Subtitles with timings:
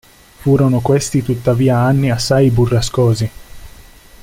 [0.39, 3.29] Furono questi tuttavia anni assai burrascosi.